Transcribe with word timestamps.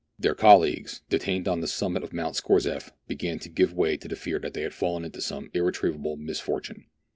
Their 0.17 0.33
colleagues, 0.33 1.01
detained 1.09 1.47
on 1.47 1.59
the 1.61 1.67
summit 1.67 2.01
of 2.03 2.11
Mount 2.11 2.35
Scorzef, 2.35 2.91
began 3.07 3.37
to 3.37 3.49
give 3.49 3.71
way 3.71 3.97
to 3.97 4.07
the 4.07 4.15
fear 4.15 4.39
that 4.39 4.55
they 4.55 4.63
had 4.63 4.73
fallen 4.73 5.05
into 5.05 5.21
some 5.21 5.51
irretrievable 5.53 6.17
misfortune. 6.17 6.85